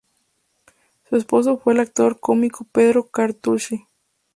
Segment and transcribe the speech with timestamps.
[1.07, 3.85] Su esposo fue el actor cómico Pedro Quartucci.